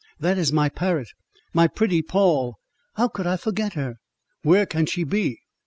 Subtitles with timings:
[0.19, 2.57] "That is my parrot—my pretty Poll!
[2.95, 3.97] How could I forget her!
[4.41, 5.41] Where can she be?"